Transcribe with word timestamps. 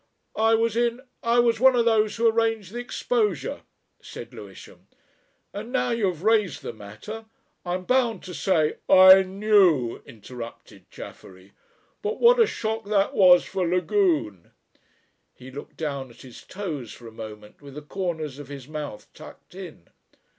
"I 0.39 0.55
was 0.55 0.75
in 0.75 1.01
I 1.21 1.37
was 1.37 1.59
one 1.59 1.75
of 1.75 1.85
those 1.85 2.15
who 2.15 2.27
arranged 2.27 2.71
the 2.73 2.79
exposure," 2.79 3.61
said 4.01 4.33
Lewisham. 4.33 4.87
"And 5.53 5.71
now 5.71 5.91
you 5.91 6.07
have 6.07 6.23
raised 6.23 6.63
the 6.63 6.73
matter, 6.73 7.25
I 7.63 7.75
am 7.75 7.83
bound 7.85 8.23
to 8.23 8.33
say" 8.33 8.77
"I 8.89 9.21
knew," 9.21 10.01
interrupted 10.07 10.89
Chaffery. 10.89 11.51
"But 12.01 12.19
what 12.19 12.39
a 12.39 12.47
shock 12.47 12.85
that 12.85 13.13
was 13.13 13.45
for 13.45 13.63
Lagune!" 13.67 14.53
He 15.35 15.51
looked 15.51 15.77
down 15.77 16.09
at 16.09 16.23
his 16.23 16.41
toes 16.41 16.91
for 16.91 17.07
a 17.07 17.11
moment 17.11 17.61
with 17.61 17.75
the 17.75 17.83
corners 17.83 18.39
of 18.39 18.47
his 18.47 18.67
mouth 18.67 19.05
tucked 19.13 19.53
in. 19.53 19.85